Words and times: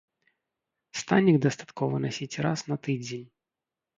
Станік 1.01 1.37
дастаткова 1.45 1.95
насіць 2.05 2.41
раз 2.45 2.59
на 2.73 2.81
тыдзень. 2.87 3.23